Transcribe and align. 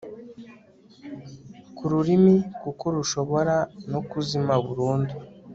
ku 1.75 1.83
rurimi 1.91 2.35
kuko 2.61 2.85
rushobora 2.95 3.55
no 3.91 3.99
kuzimaburundu 4.09 5.13